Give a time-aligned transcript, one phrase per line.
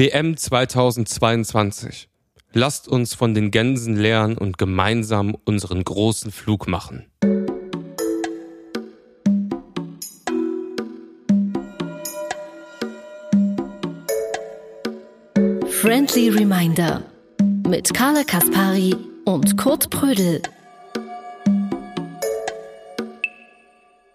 [0.00, 2.08] WM 2022.
[2.54, 7.04] Lasst uns von den Gänsen lernen und gemeinsam unseren großen Flug machen.
[15.68, 17.02] Friendly Reminder
[17.68, 18.96] mit Carla Kaspari
[19.26, 20.40] und Kurt Prödel.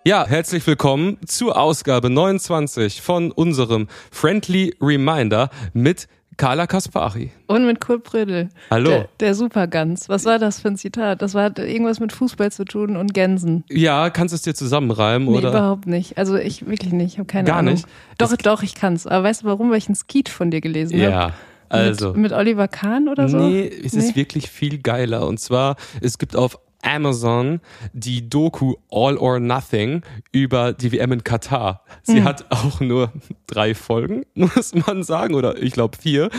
[0.07, 7.31] Ja, herzlich willkommen zur Ausgabe 29 von unserem Friendly Reminder mit Carla Kaspari.
[7.47, 8.49] Und mit Kurt Prödel.
[8.69, 8.89] Hallo.
[8.91, 10.07] Der, der Supergans.
[10.07, 11.23] Was war das für ein Zitat?
[11.23, 13.63] Das war irgendwas mit Fußball zu tun und Gänsen.
[13.69, 15.27] Ja, kannst du es dir zusammenreimen?
[15.27, 15.49] Nee, oder?
[15.49, 16.19] überhaupt nicht.
[16.19, 17.13] Also ich wirklich nicht.
[17.13, 17.73] Ich habe keine Gar Ahnung.
[17.73, 17.87] nicht?
[18.19, 19.07] Doch, Es- doch, ich kann's.
[19.07, 19.71] Aber weißt du warum?
[19.71, 21.09] Weil ich einen Skeet von dir gelesen habe.
[21.11, 21.33] Ja,
[21.69, 22.09] also.
[22.09, 23.37] Mit, mit Oliver Kahn oder so?
[23.37, 24.15] Nee, es ist Nee.
[24.15, 25.25] wirklich viel geiler.
[25.25, 27.59] Und zwar, es gibt auf Amazon
[27.93, 31.83] die Doku All or Nothing über die WM in Katar.
[32.03, 33.11] Sie hat auch nur
[33.47, 36.29] drei Folgen, muss man sagen, oder ich glaube vier.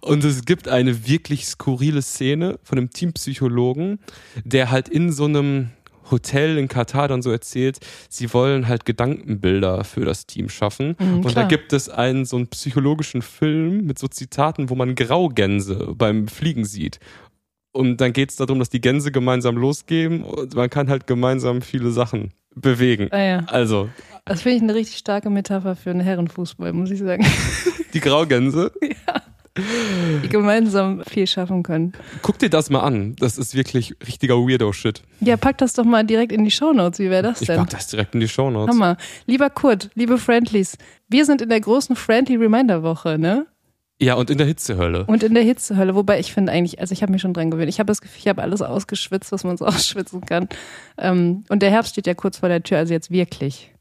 [0.00, 3.98] Und es gibt eine wirklich skurrile Szene von einem Teampsychologen,
[4.44, 5.70] der halt in so einem
[6.10, 7.78] Hotel in Katar dann so erzählt,
[8.08, 10.96] sie wollen halt Gedankenbilder für das Team schaffen.
[10.98, 14.94] Mhm, und da gibt es einen so einen psychologischen Film mit so Zitaten, wo man
[14.94, 17.00] Graugänse beim Fliegen sieht.
[17.76, 21.60] Und dann geht es darum, dass die Gänse gemeinsam losgehen und man kann halt gemeinsam
[21.62, 23.08] viele Sachen bewegen.
[23.10, 23.88] Ah ja, Also,
[24.24, 27.26] das finde ich eine richtig starke Metapher für einen Herrenfußball, muss ich sagen.
[27.92, 28.72] die Graugänse,
[30.22, 31.92] Die gemeinsam viel schaffen können.
[32.22, 33.16] guck dir das mal an.
[33.18, 35.02] Das ist wirklich richtiger Weirdo-Shit.
[35.20, 36.98] Ja, pack das doch mal direkt in die Shownotes.
[36.98, 37.56] Wie wäre das Ich denn?
[37.58, 38.74] pack das direkt in die Shownotes.
[38.74, 38.96] Hammer.
[39.26, 40.76] Lieber Kurt, liebe Friendlies,
[41.08, 43.46] wir sind in der großen Friendly Reminder Woche, ne?
[44.00, 45.06] Ja, und in der Hitzehölle.
[45.06, 47.68] Und in der Hitzehölle, wobei ich finde eigentlich, also ich habe mich schon dran gewöhnt.
[47.70, 50.48] Ich habe das Gefühl, ich habe alles ausgeschwitzt, was man so ausschwitzen kann.
[50.98, 53.72] Ähm, und der Herbst steht ja kurz vor der Tür, also jetzt wirklich.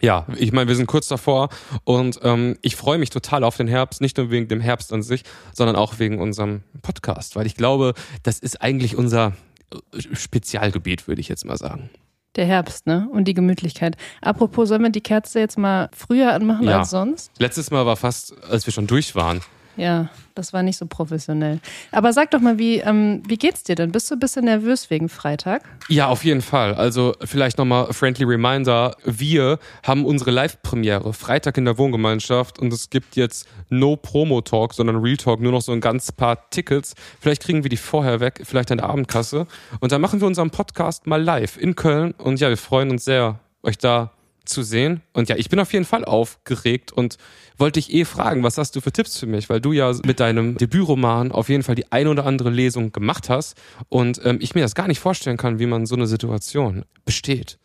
[0.00, 1.48] Ja, ich meine, wir sind kurz davor
[1.84, 5.02] und ähm, ich freue mich total auf den Herbst, nicht nur wegen dem Herbst an
[5.02, 5.22] sich,
[5.54, 9.32] sondern auch wegen unserem Podcast, weil ich glaube, das ist eigentlich unser
[9.72, 11.88] äh, Spezialgebiet, würde ich jetzt mal sagen.
[12.36, 13.08] Der Herbst, ne?
[13.10, 13.96] Und die Gemütlichkeit.
[14.20, 16.80] Apropos, sollen wir die Kerze jetzt mal früher anmachen Ja.
[16.80, 17.30] als sonst?
[17.38, 19.40] Letztes Mal war fast, als wir schon durch waren.
[19.76, 21.60] Ja, das war nicht so professionell.
[21.92, 23.92] Aber sag doch mal, wie, ähm, wie geht's dir denn?
[23.92, 25.62] Bist du ein bisschen nervös wegen Freitag?
[25.88, 26.74] Ja, auf jeden Fall.
[26.74, 28.96] Also vielleicht nochmal friendly reminder.
[29.04, 34.96] Wir haben unsere Live-Premiere Freitag in der Wohngemeinschaft und es gibt jetzt no Promo-Talk, sondern
[34.96, 36.94] Real Talk, nur noch so ein ganz paar Tickets.
[37.20, 39.46] Vielleicht kriegen wir die vorher weg, vielleicht an der Abendkasse.
[39.80, 42.12] Und dann machen wir unseren Podcast mal live in Köln.
[42.12, 44.12] Und ja, wir freuen uns sehr, euch da
[44.46, 45.02] zu sehen.
[45.12, 47.16] Und ja, ich bin auf jeden Fall aufgeregt und
[47.58, 49.48] wollte dich eh fragen, was hast du für Tipps für mich?
[49.48, 53.28] Weil du ja mit deinem Debütroman auf jeden Fall die ein oder andere Lesung gemacht
[53.28, 53.56] hast
[53.88, 57.58] und ähm, ich mir das gar nicht vorstellen kann, wie man so eine Situation besteht.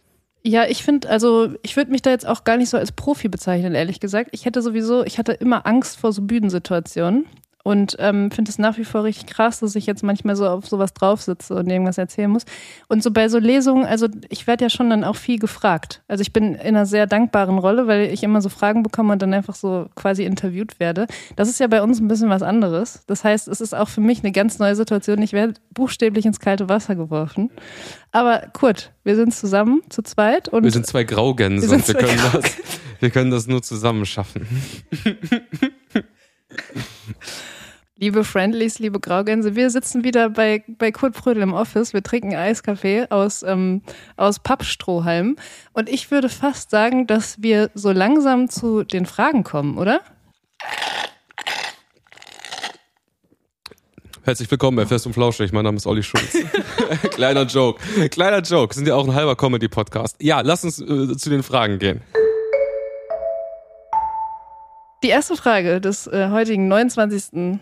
[0.44, 3.28] Ja, ich finde, also ich würde mich da jetzt auch gar nicht so als Profi
[3.28, 4.30] bezeichnen, ehrlich gesagt.
[4.34, 7.28] Ich hätte sowieso, ich hatte immer Angst vor so Bühnensituationen
[7.64, 10.68] und ähm, finde es nach wie vor richtig krass, dass ich jetzt manchmal so auf
[10.68, 12.46] sowas drauf sitze und irgendwas erzählen muss.
[12.88, 16.02] Und so bei so Lesungen, also ich werde ja schon dann auch viel gefragt.
[16.08, 19.22] Also ich bin in einer sehr dankbaren Rolle, weil ich immer so Fragen bekomme und
[19.22, 21.08] dann einfach so quasi interviewt werde.
[21.36, 23.04] Das ist ja bei uns ein bisschen was anderes.
[23.08, 25.22] Das heißt, es ist auch für mich eine ganz neue Situation.
[25.22, 27.52] Ich werde buchstäblich ins kalte Wasser geworfen.
[28.12, 31.88] Aber Kurt, wir sind zusammen, zu zweit und Wir sind zwei Graugänse Wir sind und
[31.88, 32.58] wir zwei können, das,
[33.00, 34.48] wir können das nur zusammen schaffen.
[38.02, 41.94] Liebe Friendlies, liebe Graugänse, wir sitzen wieder bei, bei Kurt Prödel im Office.
[41.94, 43.84] Wir trinken Eiskaffee aus, ähm,
[44.18, 45.36] aus Pappstrohhalm.
[45.74, 50.02] Und ich würde fast sagen, dass wir so langsam zu den Fragen kommen, oder?
[54.24, 55.52] Herzlich willkommen bei Fest und Flauschig.
[55.52, 56.36] Mein Name ist Olli Schulz.
[57.12, 57.80] Kleiner Joke.
[58.10, 58.74] Kleiner Joke.
[58.74, 60.16] Sind ja auch ein halber Comedy-Podcast.
[60.20, 62.02] Ja, lass uns äh, zu den Fragen gehen.
[65.04, 67.60] Die erste Frage des äh, heutigen 29.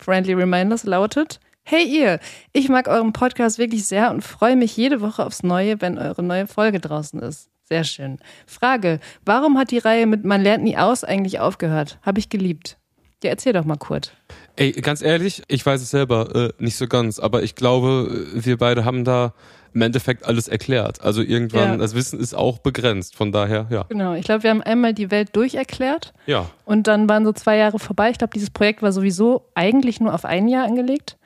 [0.00, 2.18] Friendly Reminders lautet: Hey ihr,
[2.52, 6.22] ich mag euren Podcast wirklich sehr und freue mich jede Woche aufs Neue, wenn eure
[6.22, 7.50] neue Folge draußen ist.
[7.64, 8.18] Sehr schön.
[8.46, 11.98] Frage: Warum hat die Reihe mit Man lernt nie aus eigentlich aufgehört?
[12.02, 12.78] Habe ich geliebt.
[13.22, 14.16] Ja, erzähl doch mal, Kurt.
[14.56, 18.44] Ey, ganz ehrlich, ich weiß es selber äh, nicht so ganz, aber ich glaube, äh,
[18.44, 19.34] wir beide haben da
[19.74, 21.00] im Endeffekt alles erklärt.
[21.02, 21.76] Also irgendwann, Ja.
[21.76, 23.16] das Wissen ist auch begrenzt.
[23.16, 23.84] Von daher, ja.
[23.88, 26.46] Genau, ich glaube, wir haben einmal die Welt durcherklärt Ja.
[26.64, 28.10] und dann waren so zwei Jahre vorbei.
[28.10, 31.16] Ich glaube, dieses Projekt war sowieso eigentlich nur auf ein Jahr angelegt.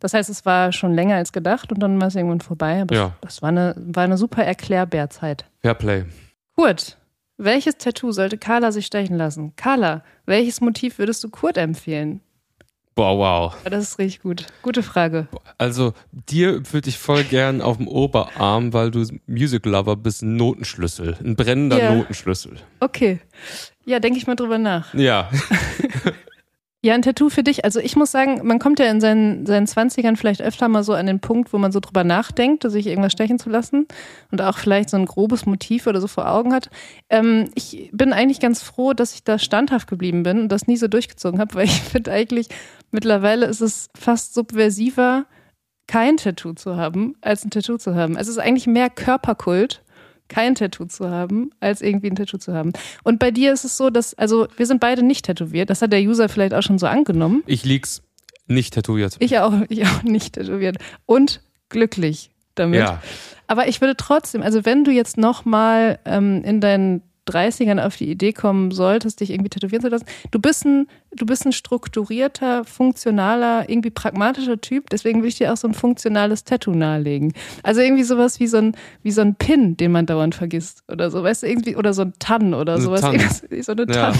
[0.00, 2.82] Das heißt, es war schon länger als gedacht und dann war es irgendwann vorbei.
[2.82, 3.12] Aber Ja.
[3.20, 5.44] das war eine, war eine super Erklärbärzeit.
[5.60, 6.04] Fairplay.
[6.56, 6.98] Kurt,
[7.38, 9.54] welches Tattoo sollte Carla sich stechen lassen?
[9.56, 12.20] Carla, welches Motiv würdest du Kurt empfehlen?
[12.94, 13.56] Boah, wow.
[13.64, 14.46] Das ist richtig gut.
[14.60, 15.26] Gute Frage.
[15.56, 20.36] Also, dir würde ich voll gern auf dem Oberarm, weil du Music Lover bist, ein
[20.36, 21.16] Notenschlüssel.
[21.24, 21.94] Ein brennender Ja.
[21.94, 22.56] Notenschlüssel.
[22.80, 23.20] Okay.
[23.86, 24.92] Ja, denke ich mal drüber nach.
[24.94, 25.30] Ja.
[26.84, 27.64] Ja, ein Tattoo für dich.
[27.64, 30.94] Also ich muss sagen, man kommt ja in seinen, seinen 20ern vielleicht öfter mal so
[30.94, 33.86] an den Punkt, wo man so drüber nachdenkt, sich irgendwas stechen zu lassen
[34.32, 36.70] und auch vielleicht so ein grobes Motiv oder so vor Augen hat.
[37.08, 40.76] Ähm, ich bin eigentlich ganz froh, dass ich da standhaft geblieben bin und das nie
[40.76, 42.48] so durchgezogen habe, weil ich finde eigentlich,
[42.90, 45.26] mittlerweile ist es fast subversiver,
[45.86, 48.16] kein Tattoo zu haben, als ein Tattoo zu haben.
[48.16, 49.84] Es ist eigentlich mehr Körperkult
[50.32, 52.72] kein Tattoo zu haben, als irgendwie ein Tattoo zu haben.
[53.04, 55.70] Und bei dir ist es so, dass, also wir sind beide nicht tätowiert.
[55.70, 57.42] Das hat der User vielleicht auch schon so angenommen.
[57.46, 58.02] Ich lieg's
[58.46, 59.16] nicht tätowiert.
[59.18, 60.78] Ich auch, ich auch nicht tätowiert.
[61.06, 62.80] Und glücklich damit.
[62.80, 63.02] Ja.
[63.46, 68.10] Aber ich würde trotzdem, also wenn du jetzt nochmal ähm, in deinen 30ern auf die
[68.10, 70.06] Idee kommen solltest, dich irgendwie tätowieren zu lassen.
[70.30, 74.90] Du bist ein, du bist ein strukturierter, funktionaler, irgendwie pragmatischer Typ.
[74.90, 77.32] Deswegen will ich dir auch so ein funktionales Tattoo nahelegen.
[77.62, 81.10] Also irgendwie sowas wie so ein, wie so ein Pin, den man dauernd vergisst oder
[81.10, 83.02] so, weißt du, irgendwie, oder so ein Tann oder Eine sowas.
[83.02, 83.20] Tann.
[83.62, 84.16] So eine Tann.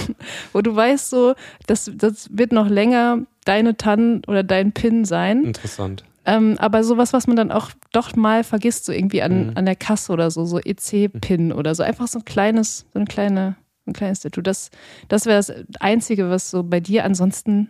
[0.53, 1.35] Wo du weißt so,
[1.67, 5.43] das, das wird noch länger deine Tann oder dein Pin sein.
[5.43, 6.05] Interessant.
[6.25, 9.51] Ähm, aber sowas, was man dann auch doch mal vergisst, so irgendwie an, Mhm.
[9.55, 11.83] an der Kasse oder so, so EC-Pin oder so.
[11.83, 13.55] Einfach so ein kleines, so ein kleine,
[13.85, 14.41] ein kleines Tattoo.
[14.41, 14.69] Das,
[15.09, 17.69] das wäre das Einzige, was so bei dir ansonsten.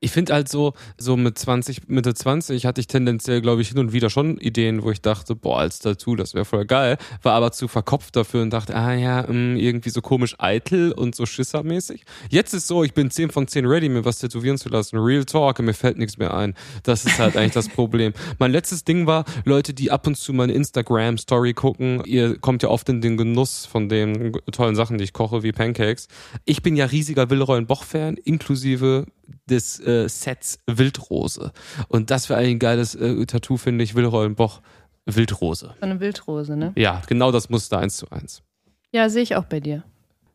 [0.00, 3.78] Ich finde halt so, so mit 20, Mitte 20 hatte ich tendenziell, glaube ich, hin
[3.78, 6.98] und wieder schon Ideen, wo ich dachte, boah, als Tattoo, das wäre voll geil.
[7.22, 11.16] War aber zu verkopft dafür und dachte, ah ja, mh, irgendwie so komisch eitel und
[11.16, 12.04] so schissermäßig.
[12.30, 14.98] Jetzt ist so, ich bin 10 von 10 ready, mir was tätowieren zu lassen.
[14.98, 16.54] Real Talk, mir fällt nichts mehr ein.
[16.84, 18.12] Das ist halt eigentlich das Problem.
[18.38, 22.68] Mein letztes Ding war, Leute, die ab und zu meine Instagram-Story gucken, ihr kommt ja
[22.68, 26.06] oft in den Genuss von den tollen Sachen, die ich koche, wie Pancakes.
[26.44, 29.06] Ich bin ja riesiger Wilroy Boch-Fan, inklusive
[29.46, 31.52] des äh, Sets Wildrose.
[31.88, 34.60] Und das wäre ein geiles äh, Tattoo, finde ich, Wilroy Boch
[35.06, 35.74] Wildrose.
[35.80, 36.72] So eine Wildrose, ne?
[36.76, 38.42] Ja, genau das Muster eins zu eins.
[38.92, 39.82] Ja, sehe ich auch bei dir.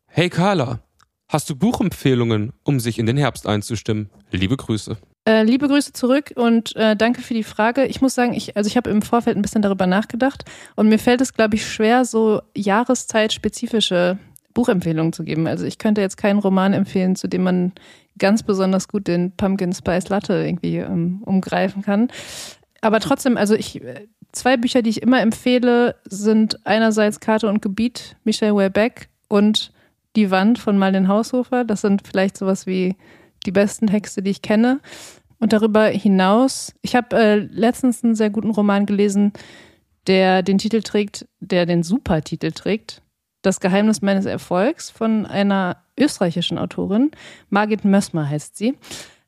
[0.07, 0.79] Hey Carla,
[1.27, 4.09] hast du Buchempfehlungen, um sich in den Herbst einzustimmen?
[4.31, 4.97] Liebe Grüße.
[5.25, 7.85] Äh, liebe Grüße zurück und äh, danke für die Frage.
[7.85, 10.43] Ich muss sagen, ich, also ich habe im Vorfeld ein bisschen darüber nachgedacht
[10.75, 14.17] und mir fällt es, glaube ich, schwer, so jahreszeitspezifische
[14.53, 15.47] Buchempfehlungen zu geben.
[15.47, 17.71] Also ich könnte jetzt keinen Roman empfehlen, zu dem man
[18.19, 22.09] ganz besonders gut den Pumpkin Spice Latte irgendwie ähm, umgreifen kann.
[22.81, 27.61] Aber trotzdem, also ich, äh, zwei Bücher, die ich immer empfehle, sind einerseits Karte und
[27.61, 29.71] Gebiet, Michel Houellebecq und
[30.15, 31.63] Die Wand von Malin Haushofer.
[31.63, 32.95] Das sind vielleicht sowas wie
[33.45, 34.79] die besten Texte, die ich kenne.
[35.39, 39.33] Und darüber hinaus, ich habe äh, letztens einen sehr guten Roman gelesen,
[40.07, 43.01] der den Titel trägt, der den Supertitel trägt.
[43.41, 47.11] Das Geheimnis meines Erfolgs von einer österreichischen Autorin.
[47.49, 48.77] Margit Mössmer heißt sie.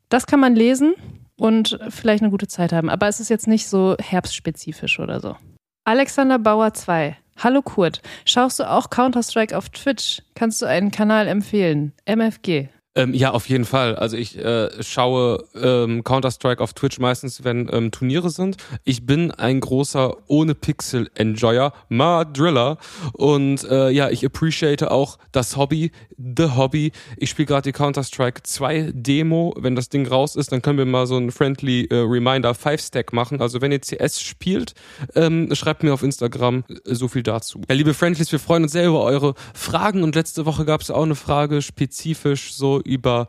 [0.10, 0.94] Das kann man lesen
[1.38, 2.90] und vielleicht eine gute Zeit haben.
[2.90, 5.36] Aber es ist jetzt nicht so herbstspezifisch oder so.
[5.84, 7.18] Alexander Bauer 2.
[7.38, 8.02] Hallo Kurt.
[8.24, 10.22] Schaust du auch Counter-Strike auf Twitch?
[10.36, 11.94] Kannst du einen Kanal empfehlen?
[12.06, 12.70] MFG.
[12.98, 13.96] Ähm, ja, auf jeden Fall.
[13.98, 18.56] Also ich äh, schaue ähm, Counter-Strike auf Twitch meistens, wenn ähm, Turniere sind.
[18.86, 22.78] Ich bin ein großer ohne Pixel-Enjoyer, Madriller.
[23.12, 26.94] Und äh, ja, ich appreciate auch das Hobby, the Hobby.
[27.18, 29.54] Ich spiele gerade die Counter-Strike 2 Demo.
[29.58, 33.12] Wenn das Ding raus ist, dann können wir mal so ein Friendly äh, Reminder 5-Stack
[33.12, 33.42] machen.
[33.42, 34.74] Also wenn ihr CS spielt,
[35.16, 37.60] ähm, schreibt mir auf Instagram äh, so viel dazu.
[37.68, 40.02] Ja, liebe Friendlies, wir freuen uns sehr über eure Fragen.
[40.02, 43.28] Und letzte Woche gab es auch eine Frage spezifisch so über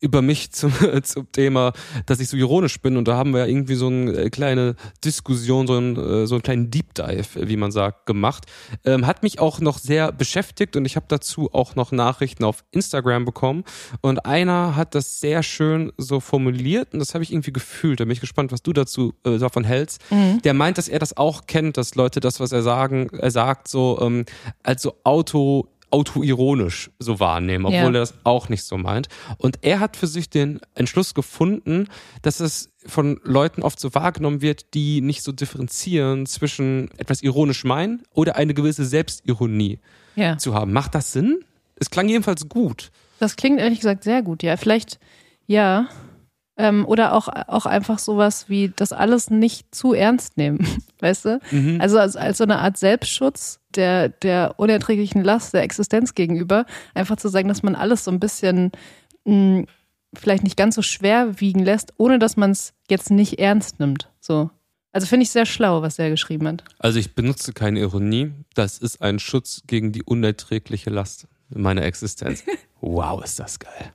[0.00, 1.72] über mich zum, zum Thema,
[2.06, 5.66] dass ich so ironisch bin und da haben wir ja irgendwie so eine kleine Diskussion,
[5.66, 8.46] so, ein, äh, so einen kleinen Deep Dive, wie man sagt, gemacht.
[8.84, 12.64] Ähm, hat mich auch noch sehr beschäftigt und ich habe dazu auch noch Nachrichten auf
[12.70, 13.64] Instagram bekommen
[14.00, 18.00] und einer hat das sehr schön so formuliert und das habe ich irgendwie gefühlt.
[18.00, 20.00] Da bin ich gespannt, was du dazu äh, davon hältst.
[20.44, 23.68] Der meint, dass er das auch kennt, dass Leute das, was er sagen, er sagt,
[23.68, 24.24] so ähm,
[24.62, 27.86] als so Auto autoironisch so wahrnehmen, obwohl Ja.
[27.86, 29.08] er das auch nicht so meint.
[29.38, 31.86] Und er hat für sich den Entschluss gefunden,
[32.22, 37.64] dass es von Leuten oft so wahrgenommen wird, die nicht so differenzieren zwischen etwas ironisch
[37.64, 39.78] meinen oder eine gewisse Selbstironie
[40.16, 40.36] Ja.
[40.36, 40.72] zu haben.
[40.72, 41.44] Macht das Sinn?
[41.76, 42.90] Es klang jedenfalls gut.
[43.20, 44.56] Das klingt ehrlich gesagt sehr gut, ja.
[44.56, 44.98] Vielleicht,
[45.46, 45.86] ja.
[46.56, 50.64] Ähm, oder auch, auch einfach sowas wie das alles nicht zu ernst nehmen,
[51.00, 51.40] weißt du?
[51.80, 57.16] Also als, als so eine Art Selbstschutz der, der unerträglichen Last der Existenz gegenüber, einfach
[57.16, 58.70] zu sagen, dass man alles so ein bisschen
[59.24, 59.64] mh,
[60.18, 64.10] vielleicht nicht ganz so schwer wiegen lässt, ohne dass man es jetzt nicht ernst nimmt.
[64.20, 64.50] So.
[64.92, 66.64] Also finde ich sehr schlau, was er geschrieben hat.
[66.78, 68.32] Also ich benutze keine Ironie.
[68.54, 72.44] Das ist ein Schutz gegen die unerträgliche Last meiner Existenz.
[72.86, 73.94] Wow, ist das geil.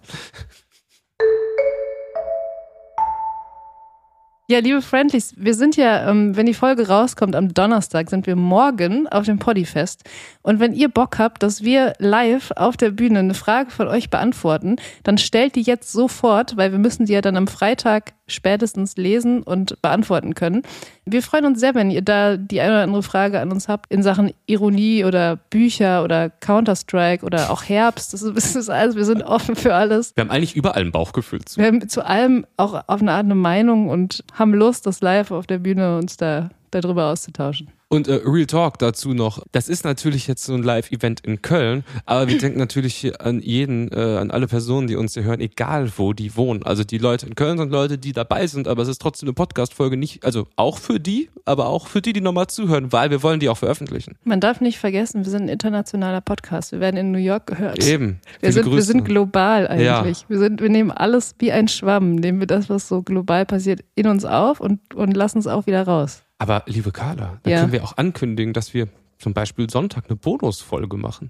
[4.51, 8.35] Ja, liebe Friendlies, wir sind ja, ähm, wenn die Folge rauskommt am Donnerstag, sind wir
[8.35, 10.09] morgen auf dem Poddyfest.
[10.41, 14.09] Und wenn ihr Bock habt, dass wir live auf der Bühne eine Frage von euch
[14.09, 18.97] beantworten, dann stellt die jetzt sofort, weil wir müssen die ja dann am Freitag spätestens
[18.97, 20.63] lesen und beantworten können.
[21.05, 23.91] Wir freuen uns sehr, wenn ihr da die eine oder andere Frage an uns habt
[23.91, 28.13] in Sachen Ironie oder Bücher oder Counter-Strike oder auch Herbst.
[28.13, 30.15] Das ist, das ist alles, wir sind offen für alles.
[30.15, 31.59] Wir haben eigentlich überall ein Bauchgefühl zu.
[31.59, 35.31] Wir haben zu allem auch auf eine Art eine Meinung und haben Lust, das live
[35.31, 37.69] auf der Bühne uns da darüber auszutauschen.
[37.91, 39.43] Und äh, Real Talk dazu noch.
[39.51, 43.91] Das ist natürlich jetzt so ein Live-Event in Köln, aber wir denken natürlich an jeden,
[43.91, 46.61] äh, an alle Personen, die uns hier hören, egal wo die wohnen.
[46.61, 49.33] Also die Leute in Köln sind Leute, die dabei sind, aber es ist trotzdem eine
[49.33, 53.23] Podcast-Folge nicht, also auch für die, aber auch für die, die nochmal zuhören, weil wir
[53.23, 54.15] wollen die auch veröffentlichen.
[54.23, 56.71] Man darf nicht vergessen, wir sind ein internationaler Podcast.
[56.71, 57.83] Wir werden in New York gehört.
[57.83, 58.19] Eben.
[58.39, 60.21] Wir sind, wir sind global eigentlich.
[60.21, 60.29] Ja.
[60.29, 63.83] Wir, sind, wir nehmen alles wie ein Schwamm, nehmen wir das, was so global passiert,
[63.95, 66.23] in uns auf und, und lassen es auch wieder raus.
[66.39, 67.59] Aber liebe Carla, dann Ja.
[67.61, 68.87] können wir auch ankündigen, dass wir
[69.19, 71.29] zum Beispiel Sonntag eine Bonusfolge machen.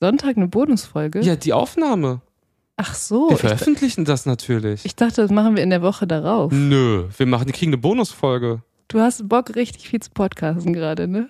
[0.00, 1.20] Sonntag eine Bonusfolge?
[1.20, 2.20] Ja, die Aufnahme.
[2.76, 3.28] Ach so.
[3.28, 4.84] Wir Ich, veröffentlichen das natürlich.
[4.84, 6.50] ich dachte, das machen wir in der Woche darauf.
[6.52, 8.62] Nö, wir machen, die kriegen eine Bonusfolge.
[8.88, 11.28] Du hast Bock, richtig viel zu podcasten gerade, ne?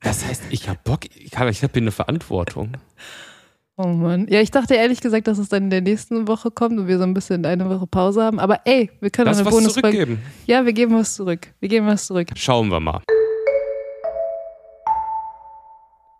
[0.00, 2.72] Das heißt, ich hab Bock, ich habe hier eine Verantwortung.
[3.78, 4.26] Oh Mann.
[4.30, 6.96] Ja, ich dachte ehrlich gesagt, dass es dann in der nächsten Woche kommt und wir
[6.96, 8.40] so ein bisschen eine Woche Pause haben.
[8.40, 9.90] Aber ey, wir können Lass eine was Bonusfolge.
[9.98, 10.22] zurückgeben.
[10.46, 11.48] Ja, wir geben was zurück.
[11.60, 12.28] Wir geben was zurück.
[12.36, 13.02] Schauen wir mal.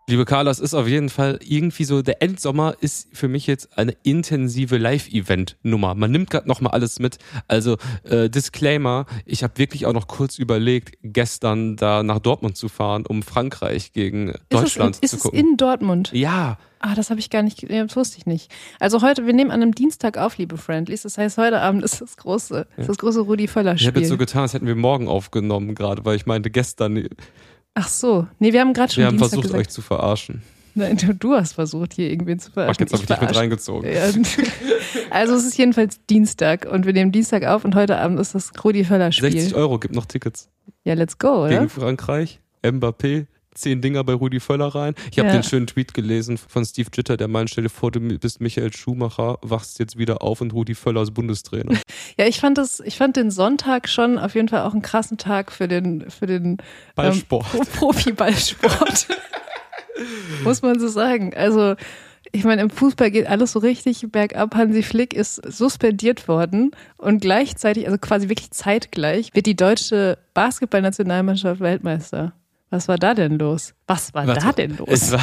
[0.09, 3.77] Liebe Carla, es ist auf jeden Fall irgendwie so, der Endsommer ist für mich jetzt
[3.77, 5.95] eine intensive Live-Event-Nummer.
[5.95, 7.17] Man nimmt gerade nochmal alles mit.
[7.49, 12.69] Also äh, Disclaimer, ich habe wirklich auch noch kurz überlegt, gestern da nach Dortmund zu
[12.69, 15.39] fahren, um Frankreich gegen Deutschland ist es, in, ist zu es gucken.
[15.39, 16.11] in Dortmund?
[16.13, 18.51] ja, Ah, das habe ich gar nicht, ja, das wusste ich nicht.
[18.79, 21.01] Also heute, wir nehmen an einem Dienstag auf, liebe Friendlies.
[21.01, 24.09] Das heißt, heute Abend ist das große, ist das große Rudi Völler ich habe jetzt
[24.09, 27.07] so getan, als hätten wir morgen aufgenommen gerade, weil ich meinte gestern,
[27.79, 29.67] Ach so, nee, wir haben gerade schon wir haben Dienstag versucht, gesagt.
[29.67, 30.41] euch zu verarschen.
[30.73, 32.85] Nein, du, du hast versucht, hier irgendwen zu Ach, verarschen.
[32.85, 33.91] jetzt habe ich dich mit reingezogen.
[33.93, 34.09] Ja.
[35.11, 38.51] Also es ist jedenfalls Dienstag und wir nehmen Dienstag auf und heute Abend ist das
[38.63, 39.31] Rudi Völler Spiel.
[39.31, 40.49] 60 Euro gibt noch Tickets.
[40.83, 41.49] Ja, let's go, oder?
[41.49, 42.39] gegen Frankreich.
[42.63, 44.93] Mbappé, zehn Dinger bei Rudi Völler rein.
[45.11, 45.33] Ich habe Ja.
[45.35, 48.73] den schönen Tweet gelesen von Steve Jitter, der meint, stell dir vor, du bist Michael
[48.73, 51.77] Schumacher, wachst jetzt wieder auf und Rudi Völler ist Bundestrainer.
[52.17, 55.17] Ja, ich fand das, ich fand den Sonntag schon auf jeden Fall auch einen krassen
[55.17, 56.57] Tag für den, für den
[56.95, 57.45] Ballsport.
[57.53, 59.07] Ähm, Pro- Profiballsport.
[60.43, 61.33] Muss man so sagen.
[61.35, 61.75] Also,
[62.31, 64.55] ich meine, im Fußball geht alles so richtig bergab.
[64.55, 71.59] Hansi Flick ist suspendiert worden und gleichzeitig, also quasi wirklich zeitgleich, wird die deutsche Basketballnationalmannschaft
[71.61, 72.33] Weltmeister.
[72.69, 73.73] Was war da denn los?
[73.87, 75.13] Was war Warte, da denn los?
[75.13, 75.21] War,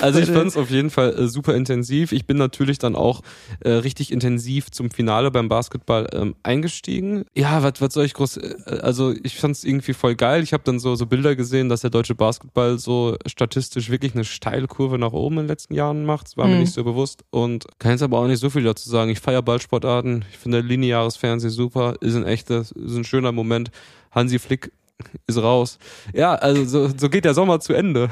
[0.00, 2.10] also ich fand es auf jeden Fall äh, super intensiv.
[2.10, 3.20] Ich bin natürlich dann auch
[3.60, 7.24] äh, richtig intensiv zum Finale beim Basketball ähm, eingestiegen.
[7.36, 10.42] Ja, was was soll ich groß, äh, also ich fand es irgendwie voll geil.
[10.42, 14.24] Ich habe dann so, so Bilder gesehen, dass der deutsche Basketball so statistisch wirklich eine
[14.24, 16.26] steile Kurve nach oben in den letzten Jahren macht.
[16.26, 16.60] Das war mir Mhm.
[16.62, 19.10] nicht so bewusst und kann jetzt aber auch nicht so viel dazu sagen.
[19.12, 23.70] Ich feiere Ballsportarten, ich finde lineares Fernsehen super, ist ein echtes, ist ein schöner Moment.
[24.10, 24.72] Hansi Flick
[25.26, 25.78] ist raus.
[26.14, 28.08] Ja, also so, so geht der Sommer zu Ende.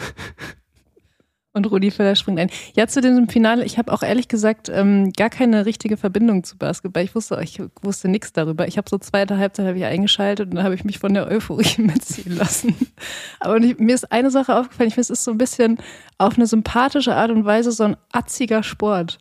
[1.57, 2.50] Und Rudi Völler springt ein.
[2.75, 6.59] Ja, zu diesem Finale, ich habe auch ehrlich gesagt ähm, gar keine richtige Verbindung zu
[6.59, 7.05] Basketball.
[7.05, 8.67] Ich wusste, ich wusste nichts darüber.
[8.67, 11.29] Ich habe so zweite Halbzeit habe ich eingeschaltet und dann habe ich mich von der
[11.29, 12.75] Euphorie mitziehen lassen.
[13.38, 15.79] Aber nicht, mir ist eine Sache aufgefallen, ich finde, es ist so ein bisschen
[16.19, 19.19] auf eine sympathische Art und Weise so ein atziger Sport.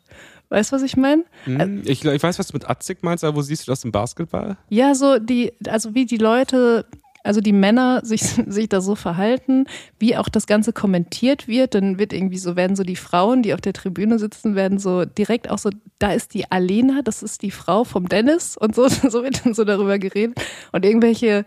[0.49, 1.25] Weißt du, was ich meine?
[1.43, 3.91] Hm, Ich, ich weiß, was du mit Atzig meinst, aber wo siehst du das im
[3.91, 4.57] Basketball?
[4.69, 6.85] Ja, so die, also wie die Leute,
[7.23, 9.65] also die Männer sich, sich da so verhalten,
[9.99, 13.53] wie auch das Ganze kommentiert wird, dann wird irgendwie so, werden so die Frauen, die
[13.53, 17.41] auf der Tribüne sitzen, werden so direkt auch so, da ist die Alena, das ist
[17.41, 20.39] die Frau vom Dennis und so, so wird dann so darüber geredet.
[20.71, 21.45] Und irgendwelche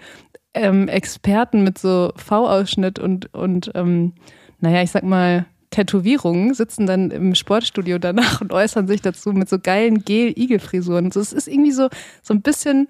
[0.55, 4.15] ähm, Experten mit so V-Ausschnitt und, und ähm,
[4.61, 9.49] naja, ich sag mal, Tätowierungen sitzen dann im Sportstudio danach und äußern sich dazu mit
[9.49, 11.11] so geilen Gel-Igel-Frisuren.
[11.11, 11.89] So, es ist irgendwie so,
[12.23, 12.89] so ein bisschen,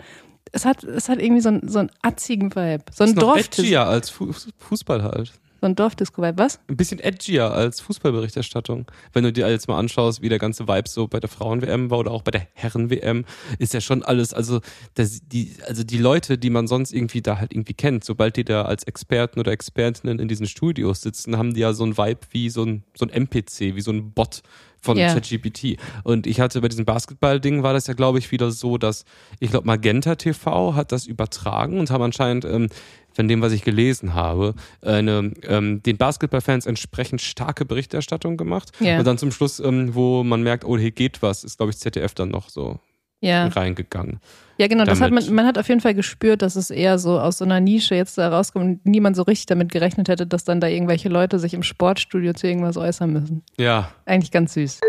[0.53, 2.85] es hat, es hat irgendwie so, einen- so einen atzigen Vibe.
[2.93, 5.33] So ein, Dorf, edgier als Fu Fußball halt.
[5.61, 6.39] so ein Dorfdisco-Vibe.
[6.39, 6.61] Was?
[6.69, 8.87] Ein bisschen edgier als Fußballberichterstattung.
[9.15, 11.99] Wenn du dir jetzt mal anschaust, wie der ganze Vibe so bei der Frauen-WM war
[11.99, 13.25] oder auch bei der Herren-WM,
[13.59, 14.61] ist ja schon alles, also
[14.95, 18.45] das, die, also die Leute, die man sonst irgendwie da halt irgendwie kennt, sobald die
[18.45, 22.21] da als Experten oder Expertinnen in diesen Studios sitzen, haben die ja so ein Vibe
[22.31, 24.43] wie so ein, so ein NPC, wie so ein Bot
[24.81, 25.13] von Ja.
[25.13, 25.79] ChatGPT.
[26.05, 29.05] Und ich hatte bei diesem Basketball-Ding war das ja, glaube ich, wieder so, dass
[29.41, 32.69] ich glaube, Magenta TV hat das übertragen und haben anscheinend ähm,
[33.13, 38.73] von dem, was ich gelesen habe, eine, ähm, den Basketballfans entsprechend starke Berichterstattung gemacht.
[38.79, 38.99] Ja.
[38.99, 41.79] Und dann zum Schluss, ähm, wo man merkt, oh, hier geht was, ist, glaube ich,
[41.79, 42.79] ZDF dann noch so
[43.21, 43.47] Ja.
[43.47, 44.21] reingegangen.
[44.59, 45.27] Ja, genau, das hat damit.
[45.27, 47.95] man, man hat auf jeden Fall gespürt, dass es eher so aus so einer Nische
[47.95, 51.39] jetzt da rauskommt und niemand so richtig damit gerechnet hätte, dass dann da irgendwelche Leute
[51.39, 53.43] sich im Sportstudio zu irgendwas äußern müssen.
[53.59, 53.91] Ja.
[54.07, 54.81] Eigentlich ganz süß.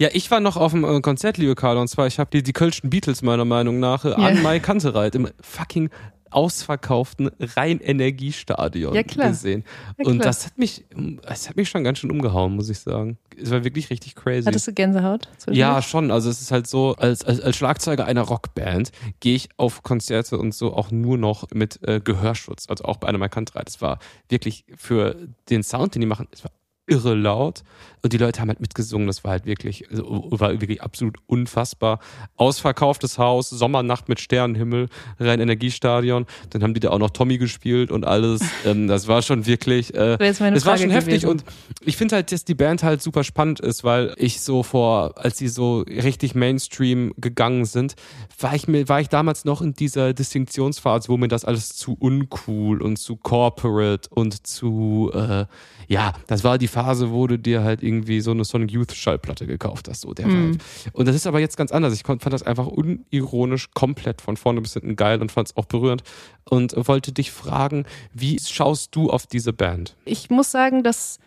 [0.00, 2.42] Ja, ich war noch auf dem äh, Konzert, liebe Carla, und zwar, ich habe die,
[2.42, 5.88] die Kölschen Beatles meiner Meinung nach äh, an Mai Kantereit im fucking
[6.34, 9.64] ausverkauften Rhein-Energiestadion Ja, gesehen.
[9.98, 10.84] Ja, und das hat mich,
[11.22, 13.18] das hat mich schon ganz schön umgehauen, muss ich sagen.
[13.40, 14.46] Es war wirklich richtig crazy.
[14.46, 15.28] Hattest du Gänsehaut?
[15.50, 16.10] Ja, schon.
[16.10, 20.38] Also es ist halt so, als, als, als Schlagzeuger einer Rockband gehe ich auf Konzerte
[20.38, 22.66] und so auch nur noch mit äh, Gehörschutz.
[22.68, 23.68] Also auch bei einer Kantreit.
[23.68, 23.98] Es war
[24.28, 25.16] wirklich für
[25.50, 26.50] den Sound, den die machen, es war
[26.86, 27.62] irre laut.
[28.04, 29.06] Und die Leute haben halt mitgesungen.
[29.06, 32.00] Das war halt wirklich, also, war wirklich absolut unfassbar.
[32.36, 36.26] Ausverkauftes Haus, Sommernacht mit Sternenhimmel, Rhein-Energiestadion.
[36.50, 38.42] Dann haben die da auch noch Tommy gespielt und alles.
[38.64, 41.28] Ähm, das war schon wirklich, äh, meine das war schon heftig gewesen.
[41.28, 41.44] und
[41.80, 45.36] ich finde halt, dass die Band halt super spannend ist, weil ich so vor, als
[45.36, 47.94] sie so richtig Mainstream gegangen sind,
[48.38, 51.94] war ich mir, war ich damals noch in dieser Distinktionsphase, wo mir das alles zu
[51.98, 55.44] uncool und zu corporate und zu, äh,
[55.88, 59.46] ja, das war die Phase, wo du dir halt irgendwie so eine Sonic Youth Schallplatte
[59.46, 60.58] gekauft hast, so der Vibe.
[60.92, 61.94] Und das ist aber jetzt ganz anders.
[61.94, 65.66] Ich fand das einfach unironisch komplett von vorne bis hinten geil und fand es auch
[65.66, 66.02] berührend
[66.44, 69.96] und wollte dich fragen, wie schaust du auf diese Band?
[70.04, 71.18] Ich muss sagen, dass,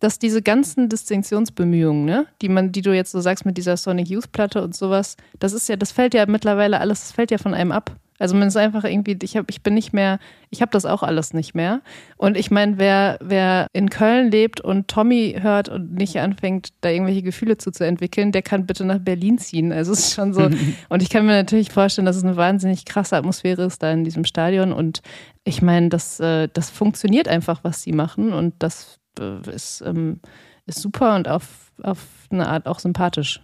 [0.00, 4.08] dass diese ganzen Distinktionsbemühungen, ne, die man, die du jetzt so sagst mit dieser Sonic
[4.08, 7.38] Youth Platte und sowas, das ist ja, das fällt ja mittlerweile alles, das fällt ja
[7.38, 7.96] von einem ab.
[8.22, 11.02] Also man ist einfach irgendwie, ich habe, ich bin nicht mehr, ich habe das auch
[11.02, 11.80] alles nicht mehr.
[12.16, 16.90] Und ich meine, wer, wer in Köln lebt und Tommy hört und nicht anfängt, da
[16.90, 19.72] irgendwelche Gefühle zu, zu entwickeln, der kann bitte nach Berlin ziehen.
[19.72, 20.48] Also es ist schon so.
[20.88, 24.04] und ich kann mir natürlich vorstellen, dass es eine wahnsinnig krasse Atmosphäre ist da in
[24.04, 24.72] diesem Stadion.
[24.72, 25.02] Und
[25.42, 28.32] ich meine, das, äh, das funktioniert einfach, was sie machen.
[28.32, 30.20] Und das äh, ist, ähm,
[30.66, 31.98] ist super und auf, auf
[32.30, 33.40] eine Art auch sympathisch.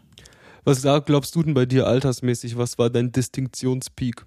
[0.62, 2.56] Was glaubst du denn bei dir altersmäßig?
[2.56, 4.24] Was war dein Distinktionspeak?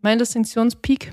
[0.00, 1.12] Mein Distinktionspeak,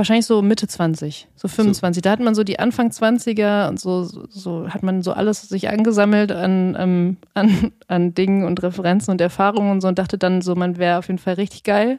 [0.00, 2.02] wahrscheinlich so Mitte 20, so 25.
[2.02, 5.42] Da hat man so die Anfang 20er und so, so, so hat man so alles
[5.42, 10.16] sich angesammelt an, ähm, an, an Dingen und Referenzen und Erfahrungen und so und dachte
[10.16, 11.98] dann so, man wäre auf jeden Fall richtig geil.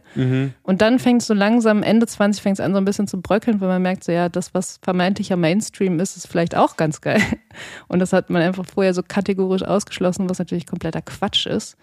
[0.64, 3.22] Und dann fängt es so langsam, Ende 20 fängt es an so ein bisschen zu
[3.22, 7.02] bröckeln, weil man merkt so, ja, das, was vermeintlicher Mainstream ist, ist vielleicht auch ganz
[7.02, 7.22] geil.
[7.88, 11.78] Und das hat man einfach vorher so kategorisch ausgeschlossen, was natürlich kompletter Quatsch ist.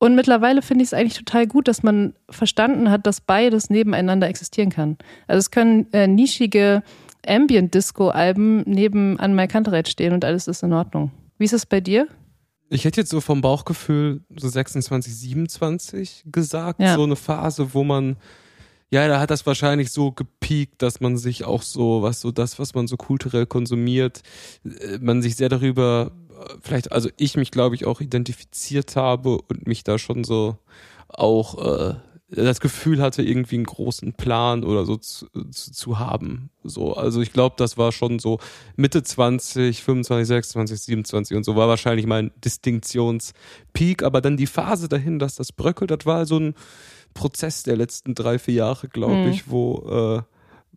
[0.00, 4.28] Und mittlerweile finde ich es eigentlich total gut, dass man verstanden hat, dass beides nebeneinander
[4.28, 4.96] existieren kann.
[5.26, 6.82] Also es können äh, nischige
[7.26, 11.10] Ambient-Disco-Alben neben An My Kantereit stehen und alles ist in Ordnung.
[11.36, 12.08] Wie ist es bei dir?
[12.70, 16.80] Ich hätte jetzt so vom Bauchgefühl so 26, 27 gesagt.
[16.80, 16.94] Ja.
[16.94, 18.16] So eine Phase, wo man,
[18.88, 22.58] ja, da hat das wahrscheinlich so gepiekt, dass man sich auch so, was so das,
[22.58, 24.22] was man so kulturell konsumiert,
[24.64, 26.12] äh, man sich sehr darüber,
[26.62, 30.56] vielleicht, also ich mich glaube ich auch identifiziert habe und mich da schon so
[31.08, 31.94] auch äh,
[32.32, 36.50] das Gefühl hatte, irgendwie einen großen Plan oder so zu, zu, zu haben.
[36.62, 38.38] So, also ich glaube, das war schon so
[38.76, 44.88] Mitte 20, 25, 26, 27 und so war wahrscheinlich mein Distinktionspeak, aber dann die Phase
[44.88, 46.54] dahin, dass das bröckelt, das war so ein
[47.14, 49.26] Prozess der letzten drei, vier Jahre, glaube Mhm.
[49.26, 49.78] ich, wo
[50.18, 50.22] äh,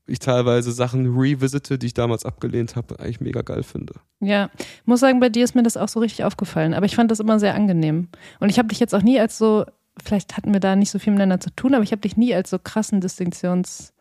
[0.06, 3.94] ich teilweise Sachen revisite, die ich damals abgelehnt habe, eigentlich mega geil finde.
[4.20, 4.50] Ja,
[4.86, 6.74] muss sagen, bei dir ist mir das auch so richtig aufgefallen.
[6.74, 8.10] Aber ich fand das immer sehr angenehm.
[8.40, 9.66] Und ich habe dich jetzt auch nie als so,
[10.04, 12.34] vielleicht hatten wir da nicht so viel miteinander zu tun, aber ich habe dich nie
[12.34, 13.94] als so krassen Distinktions-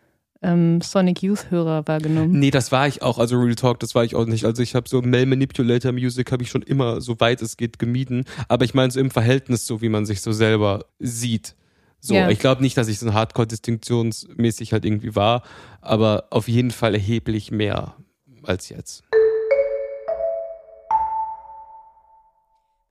[0.42, 2.38] ähm, Sonic Youth-Hörer wahrgenommen.
[2.38, 4.44] Nee, das war ich auch, also Real Talk, das war ich auch nicht.
[4.44, 7.78] Also ich habe so Male Manipulator Music habe ich schon immer, so weit es geht,
[7.78, 8.24] gemieden.
[8.48, 11.54] Aber ich meine so im Verhältnis, so wie man sich so selber sieht.
[12.04, 12.28] So, Ja.
[12.30, 15.42] ich glaube nicht, dass ich so ein Hardcore-Distinktionsmäßig halt irgendwie war,
[15.80, 17.94] aber auf jeden Fall erheblich mehr
[18.42, 19.04] als jetzt.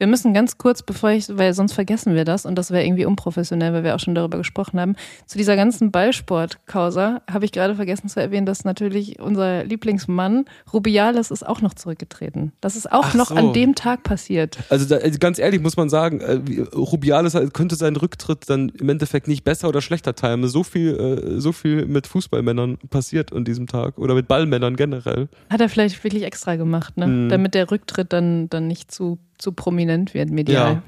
[0.02, 3.06] Wir müssen ganz kurz, bevor ich, weil sonst vergessen wir das und das wäre irgendwie
[3.06, 4.96] unprofessionell, weil wir auch schon darüber gesprochen haben.
[5.28, 11.30] Zu dieser ganzen Ballsport-Causa habe ich gerade vergessen zu erwähnen, dass natürlich unser Lieblingsmann Rubiales
[11.30, 12.52] ist auch noch zurückgetreten.
[12.62, 13.36] Das ist auch Ach noch so.
[13.36, 14.58] an dem Tag passiert.
[14.70, 18.90] Also da, also ganz ehrlich muss man sagen, äh, Rubiales könnte seinen Rücktritt dann im
[18.90, 20.50] Endeffekt nicht besser oder schlechter timen.
[20.50, 25.30] So viel, äh, so viel mit Fußballmännern passiert an diesem Tag oder mit Ballmännern generell.
[25.52, 27.06] Hat er vielleicht wirklich extra gemacht, ne?
[27.06, 27.30] Mhm.
[27.30, 30.74] Damit der Rücktritt dann, dann nicht zu, zu prominent wird medial.
[30.74, 30.84] Ja.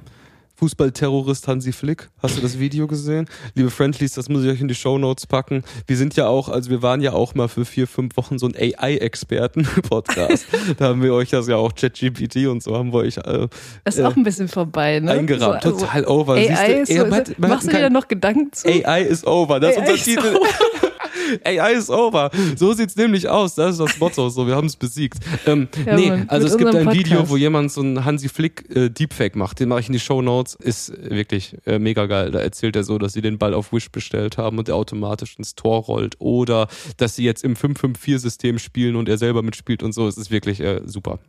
[0.55, 2.09] Fußballterrorist Hansi Flick.
[2.21, 3.27] Hast du das Video gesehen?
[3.55, 5.63] Liebe Friendlies, das muss ich euch in die Shownotes packen.
[5.87, 8.45] Wir sind ja auch, also wir waren ja auch mal für vier, fünf Wochen so
[8.47, 10.45] ein AI-Experten-Podcast.
[10.77, 13.47] da haben wir euch das ja auch ChatGPT und so haben wir euch äh,
[13.83, 15.11] Das ist Äh, auch ein bisschen vorbei, ne?
[15.11, 15.63] eingerahmt.
[15.63, 16.33] So, also Total over.
[16.35, 17.89] AI Siehst du, ist so, ey, man ist, hat- man hat machst du dir da
[17.89, 18.67] noch Gedanken zu?
[18.67, 19.59] AI is over.
[19.59, 20.37] Das ist AI unser is Titel.
[21.45, 22.31] AI is over.
[22.55, 23.55] So sieht's nämlich aus.
[23.55, 24.29] Das ist das Motto.
[24.29, 25.19] So, wir haben es besiegt.
[25.45, 26.97] Ähm, ja, nee, Mann, also es gibt ein Podcast.
[26.97, 29.59] Video, wo jemand so einen Hansi Flick äh, Deepfake macht.
[29.59, 30.55] Den mache ich in die Show Notes.
[30.55, 32.31] Ist wirklich äh, mega geil.
[32.31, 35.35] Da erzählt er so, dass sie den Ball auf Wish bestellt haben und der automatisch
[35.37, 36.15] ins Tor rollt.
[36.19, 40.07] Oder dass sie jetzt im 5-5-4-System spielen und er selber mitspielt und so.
[40.07, 41.19] Es ist wirklich äh, super.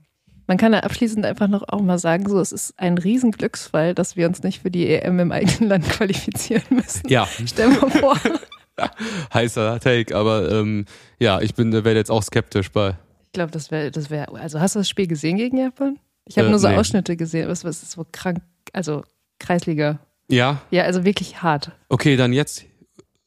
[0.47, 4.17] Man kann da abschließend einfach noch auch mal sagen, so es ist ein Riesenglücksfall, dass
[4.17, 7.09] wir uns nicht für die EM im eigenen Land qualifizieren müssen.
[7.09, 7.27] Ja.
[7.47, 8.21] Stell dir mal vor.
[9.35, 10.87] Heißer Take, aber ähm,
[11.19, 12.97] ja, ich bin werde jetzt auch skeptisch bei.
[13.27, 14.33] Ich glaube, das wäre, das wäre.
[14.35, 15.99] Also hast du das Spiel gesehen gegen Japan?
[16.27, 16.77] Ich habe äh, nur so nee.
[16.77, 17.49] Ausschnitte gesehen.
[17.49, 18.41] Was, was ist so krank?
[18.73, 19.05] Also
[19.39, 20.01] Kreisliga.
[20.29, 20.63] Ja.
[20.71, 21.73] Ja, also wirklich hart.
[21.89, 22.65] Okay, dann jetzt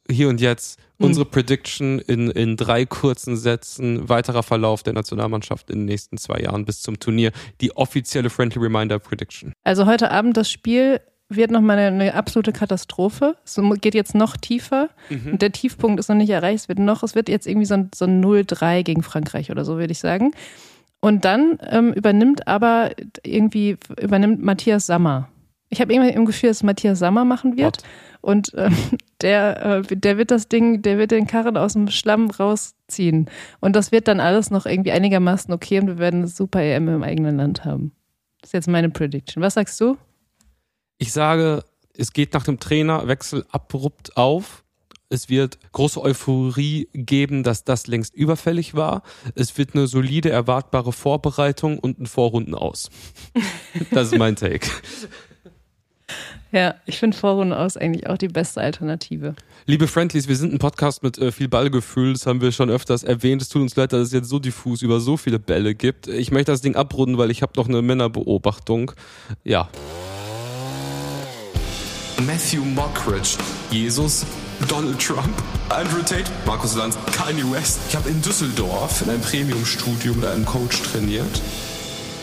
[0.10, 1.07] hier und jetzt hm.
[1.07, 6.39] unsere Prediction in, in drei kurzen Sätzen, weiterer Verlauf der Nationalmannschaft in den nächsten zwei
[6.39, 7.31] Jahren bis zum Turnier.
[7.62, 9.53] Die offizielle Friendly Reminder Prediction.
[9.63, 13.36] Also heute Abend das Spiel wird nochmal eine, eine absolute Katastrophe.
[13.44, 14.90] Es geht jetzt noch tiefer.
[15.10, 15.34] Mhm.
[15.34, 16.63] Und der Tiefpunkt ist noch nicht erreicht.
[16.63, 19.66] Es wird noch, es wird jetzt irgendwie so ein, so ein 0-3 gegen Frankreich oder
[19.66, 20.32] so, würde ich sagen.
[21.00, 22.92] Und dann ähm, übernimmt aber
[23.24, 25.30] irgendwie, übernimmt Matthias Sammer.
[25.70, 27.78] Ich habe irgendwie im Gefühl, dass Matthias Sammer machen wird.
[27.78, 27.84] What?
[28.22, 28.76] Und ähm,
[29.22, 33.30] der, äh, der wird das Ding, der wird den Karren aus dem Schlamm rausziehen.
[33.60, 36.88] Und das wird dann alles noch irgendwie einigermaßen okay und wir werden eine super EM
[36.88, 37.92] im eigenen Land haben.
[38.42, 39.44] Das ist jetzt meine Prediction.
[39.44, 39.98] Was sagst du?
[40.97, 41.63] Ich sage,
[41.95, 44.63] es geht nach dem Trainerwechsel abrupt auf.
[45.10, 49.03] Es wird große Euphorie geben, dass das längst überfällig war.
[49.36, 52.89] Es wird eine solide, erwartbare Vorbereitung und ein Vorrunden aus.
[53.91, 54.67] Das ist mein Take.
[56.51, 59.36] Ja, ich finde Vorrunden aus eigentlich auch die beste Alternative.
[59.65, 62.13] Liebe Friendlies, wir sind ein Podcast mit äh, viel Ballgefühl.
[62.13, 63.41] Das haben wir schon öfters erwähnt.
[63.41, 66.07] Es tut uns leid, dass es jetzt so diffus über so viele Bälle gibt.
[66.07, 68.93] Ich möchte das Ding abrunden, weil ich habe noch eine Männerbeobachtung.
[69.43, 69.69] Ja.
[72.25, 73.38] Matthew Mockridge,
[73.69, 74.25] Jesus,
[74.67, 75.30] Donald Trump,
[75.69, 77.80] Andrew Tate, Markus Lanz, Kanye West.
[77.89, 81.41] Ich habe in Düsseldorf in einem Premium-Studio mit einem Coach trainiert.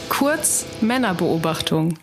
[0.08, 1.96] Kurz Männerbeobachtung.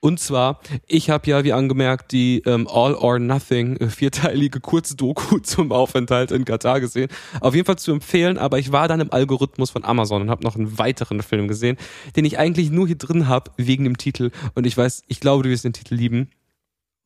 [0.00, 5.38] Und zwar, ich habe ja, wie angemerkt, die ähm, All or Nothing äh, vierteilige Kurzdoku
[5.42, 7.08] zum Aufenthalt in Katar gesehen.
[7.40, 10.42] Auf jeden Fall zu empfehlen, aber ich war dann im Algorithmus von Amazon und habe
[10.42, 11.76] noch einen weiteren Film gesehen,
[12.16, 14.30] den ich eigentlich nur hier drin habe, wegen dem Titel.
[14.54, 16.30] Und ich weiß, ich glaube, du wirst den Titel lieben.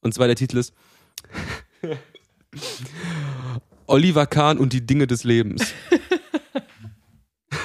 [0.01, 0.75] Und zwar der Titel ist
[3.87, 5.73] Oliver Kahn und die Dinge des Lebens.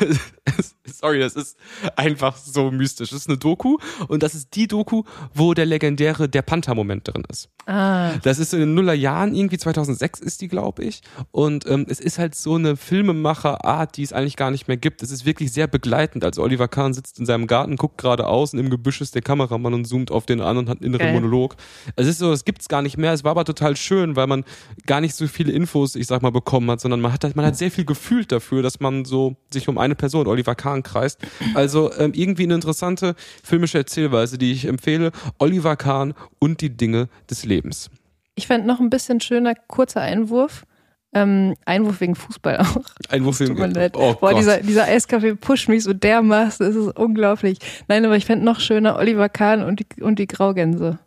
[1.01, 1.57] Sorry, das ist
[1.95, 3.09] einfach so mystisch.
[3.09, 3.77] Das ist eine Doku
[4.07, 7.49] und das ist die Doku, wo der legendäre Der Panther-Moment drin ist.
[7.65, 8.13] Ah.
[8.23, 11.01] Das ist in den Nullerjahren, irgendwie 2006 ist die, glaube ich.
[11.31, 15.03] Und ähm, es ist halt so eine Filmemacherart, die es eigentlich gar nicht mehr gibt.
[15.03, 16.23] Es ist wirklich sehr begleitend.
[16.23, 19.73] Also Oliver Kahn sitzt in seinem Garten, guckt geradeaus und im Gebüsch ist der Kameramann
[19.73, 21.13] und zoomt auf den an und hat einen inneren okay.
[21.13, 21.55] Monolog.
[21.95, 23.13] Es ist so, es gibt's gar nicht mehr.
[23.13, 24.43] Es war aber total schön, weil man
[24.87, 27.45] gar nicht so viele Infos, ich sag mal, bekommen hat, sondern man hat, halt, man
[27.45, 31.19] hat sehr viel gefühlt dafür, dass man so sich um eine Person, Oliver Kahn, kreist.
[31.53, 35.11] Also ähm, irgendwie eine interessante filmische Erzählweise, die ich empfehle.
[35.39, 37.89] Oliver Kahn und die Dinge des Lebens.
[38.35, 40.65] Ich fände noch ein bisschen schöner, kurzer Einwurf.
[41.13, 42.83] Ähm, Einwurf wegen Fußball auch.
[43.09, 43.91] Einwurf wegen Fußball.
[43.95, 47.59] Oh Boah, dieser, dieser Eiskaffee pusht mich so dermaßen, es ist unglaublich.
[47.87, 50.99] Nein, aber ich fände noch schöner Oliver Kahn und die, und die Graugänse.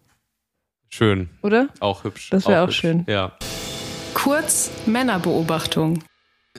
[0.91, 1.31] Schön.
[1.43, 1.69] Oder?
[1.81, 2.31] Auch hübsch.
[2.31, 3.05] Das wäre auch, auch schön.
[3.09, 3.33] Ja.
[4.13, 6.05] Kurz Männerbeobachtung.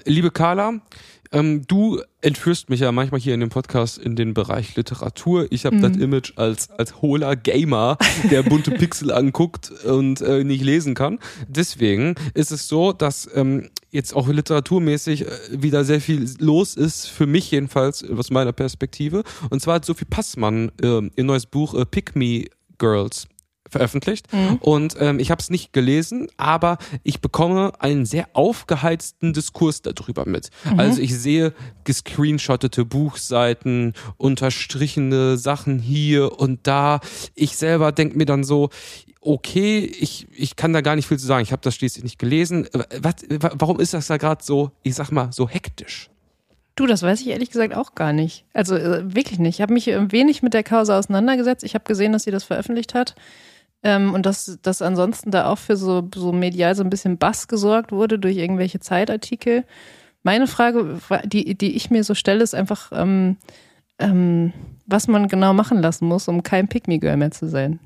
[0.04, 0.82] Liebe Carla,
[1.31, 5.47] ähm, du entführst mich ja manchmal hier in dem Podcast in den Bereich Literatur.
[5.51, 5.81] Ich habe mhm.
[5.81, 7.97] das Image als, als hohler Gamer,
[8.29, 11.19] der bunte Pixel anguckt und äh, nicht lesen kann.
[11.47, 17.07] Deswegen ist es so, dass ähm, jetzt auch literaturmäßig äh, wieder sehr viel los ist,
[17.07, 19.23] für mich jedenfalls, aus meiner Perspektive.
[19.49, 22.45] Und zwar hat Sophie Passmann äh, ihr neues Buch äh, Pick Me
[22.77, 23.27] Girls
[23.69, 24.58] veröffentlicht mhm.
[24.62, 30.25] und ähm, ich habe es nicht gelesen, aber ich bekomme einen sehr aufgeheizten Diskurs darüber
[30.28, 30.49] mit.
[30.63, 30.80] Mhm.
[30.80, 36.99] Also ich sehe gescreenshottete Buchseiten, unterstrichene Sachen hier und da.
[37.34, 38.69] Ich selber denke mir dann so,
[39.21, 41.43] okay, ich, ich kann da gar nicht viel zu sagen.
[41.43, 42.67] Ich habe das schließlich nicht gelesen.
[43.01, 46.10] Was, warum ist das da gerade so, ich sag mal, so hektisch?
[46.75, 48.45] Du, das weiß ich ehrlich gesagt auch gar nicht.
[48.54, 49.56] Also äh, wirklich nicht.
[49.56, 51.63] Ich habe mich wenig mit der Causa auseinandergesetzt.
[51.63, 53.15] Ich habe gesehen, dass sie das veröffentlicht hat.
[53.86, 57.48] Ähm, und dass, dass ansonsten da auch für so, so medial so ein bisschen Bass
[57.48, 59.63] gesorgt wurde durch irgendwelche Zeitartikel.
[60.24, 63.38] Meine Frage, die, die ich mir so stelle, ist einfach, ähm,
[64.00, 64.54] ähm,
[64.88, 67.80] was man genau machen lassen muss, um kein Pick-Me-Girl mehr zu sein.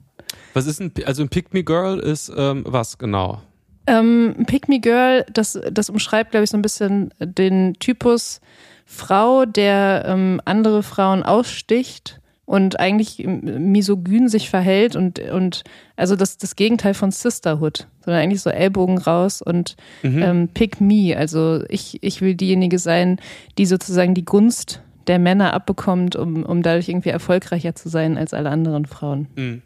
[0.54, 3.42] Was ist ein, also ein Pick-Me-Girl ist ähm, was genau?
[3.86, 8.40] Ähm, ein Pick-Me-Girl, das, das umschreibt, glaube ich, so ein bisschen den Typus
[8.86, 15.64] Frau, der ähm, andere Frauen aussticht und eigentlich misogyn sich verhält und, und
[15.96, 20.24] also das, das Gegenteil von Sisterhood, sondern eigentlich so Ellbogen raus und mhm.
[20.24, 21.16] ähm, pick me.
[21.16, 23.20] Also ich, ich will diejenige sein,
[23.60, 28.34] die sozusagen die Gunst der Männer abbekommt, um, um dadurch irgendwie erfolgreicher zu sein als
[28.34, 29.28] alle anderen Frauen.
[29.36, 29.62] Mhm.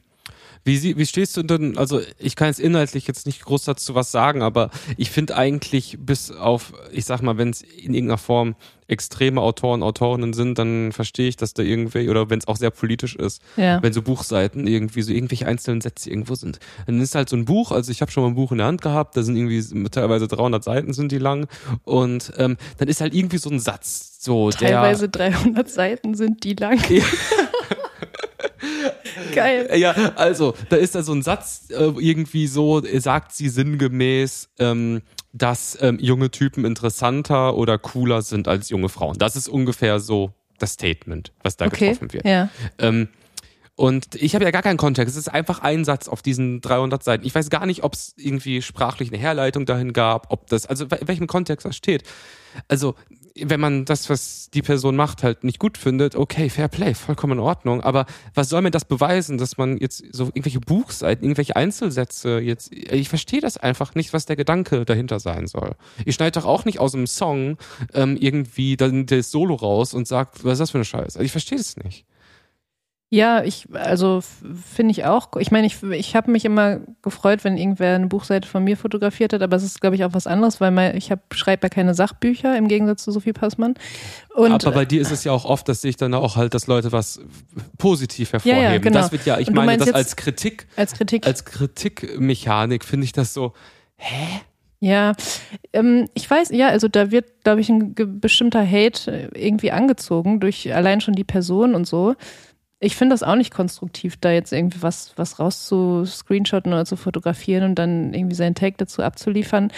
[0.65, 4.11] Wie, wie stehst du denn, also ich kann jetzt inhaltlich jetzt nicht groß dazu was
[4.11, 8.55] sagen, aber ich finde eigentlich bis auf, ich sag mal, wenn es in irgendeiner Form
[8.87, 12.69] extreme Autoren, Autorinnen sind, dann verstehe ich, dass da irgendwie, oder wenn es auch sehr
[12.69, 13.81] politisch ist, ja.
[13.81, 16.59] wenn so Buchseiten irgendwie so irgendwelche einzelnen Sätze irgendwo sind.
[16.85, 18.67] Dann ist halt so ein Buch, also ich habe schon mal ein Buch in der
[18.67, 21.47] Hand gehabt, da sind irgendwie teilweise 300 Seiten sind die lang
[21.83, 26.43] und ähm, dann ist halt irgendwie so ein Satz, so teilweise der, 300 Seiten sind
[26.43, 26.79] die lang.
[26.89, 27.03] Ja.
[29.35, 29.69] Geil.
[29.75, 35.01] Ja, also, da ist da so ein Satz, äh, irgendwie so, sagt sie sinngemäß, ähm,
[35.33, 39.17] dass ähm, junge Typen interessanter oder cooler sind als junge Frauen.
[39.17, 41.89] Das ist ungefähr so das Statement, was da okay.
[41.89, 42.25] getroffen wird.
[42.25, 42.49] Ja.
[42.77, 43.09] Ähm,
[43.75, 45.15] und ich habe ja gar keinen Kontext.
[45.15, 47.25] Es ist einfach ein Satz auf diesen 300 Seiten.
[47.25, 50.85] Ich weiß gar nicht, ob es irgendwie sprachlich eine Herleitung dahin gab, ob das, also
[50.85, 52.03] in welchem Kontext das steht.
[52.67, 52.93] Also
[53.35, 57.33] wenn man das, was die Person macht, halt nicht gut findet, okay, Fair Play, vollkommen
[57.33, 57.81] in Ordnung.
[57.81, 62.71] Aber was soll mir das beweisen, dass man jetzt so irgendwelche Buchseiten, irgendwelche Einzelsätze jetzt,
[62.71, 65.75] ich verstehe das einfach nicht, was der Gedanke dahinter sein soll.
[66.05, 67.57] Ich schneide doch auch nicht aus einem Song
[67.93, 71.17] ähm, irgendwie dann das Solo raus und sag, was ist das für eine Scheiße?
[71.17, 72.05] Also ich verstehe das nicht.
[73.13, 74.21] Ja, ich, also
[74.73, 75.27] finde ich auch.
[75.37, 79.33] Ich meine, ich, ich habe mich immer gefreut, wenn irgendwer eine Buchseite von mir fotografiert
[79.33, 81.93] hat, aber es ist, glaube ich, auch was anderes, weil mein, ich schreibe ja keine
[81.93, 83.75] Sachbücher im Gegensatz zu Sophie Passmann.
[84.33, 86.65] Und, aber bei dir ist es ja auch oft, dass sich dann auch halt, dass
[86.65, 87.21] Leute was
[87.77, 88.63] positiv hervorheben.
[88.63, 89.01] Ja, ja, genau.
[89.01, 93.31] Das wird ja, ich meine, das als Kritik, als Kritik, als Kritikmechanik finde ich das
[93.31, 93.53] so,
[93.95, 94.41] hä?
[94.79, 95.13] Ja,
[95.71, 100.73] ähm, ich weiß, ja, also da wird, glaube ich, ein bestimmter Hate irgendwie angezogen durch
[100.73, 102.15] allein schon die Person und so.
[102.83, 106.83] Ich finde das auch nicht konstruktiv, da jetzt irgendwie was, was raus zu screenshotten oder
[106.83, 109.71] zu fotografieren und dann irgendwie seinen Take dazu abzuliefern.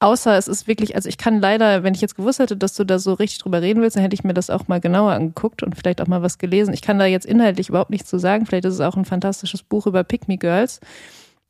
[0.00, 2.82] Außer es ist wirklich, also ich kann leider, wenn ich jetzt gewusst hätte, dass du
[2.82, 5.62] da so richtig drüber reden willst, dann hätte ich mir das auch mal genauer angeguckt
[5.62, 6.74] und vielleicht auch mal was gelesen.
[6.74, 8.44] Ich kann da jetzt inhaltlich überhaupt nichts zu sagen.
[8.44, 10.80] Vielleicht ist es auch ein fantastisches Buch über Pick Me Girls.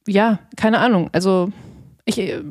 [0.06, 1.08] Ja, keine Ahnung.
[1.12, 1.50] Also
[2.04, 2.42] ich, äh,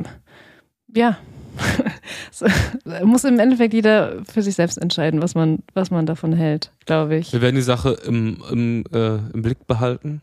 [0.96, 1.17] ja,
[3.04, 7.17] muss im Endeffekt jeder für sich selbst entscheiden, was man, was man davon hält, glaube
[7.17, 7.34] ich.
[7.34, 10.22] Wir werden die Sache im, im, äh, im Blick behalten.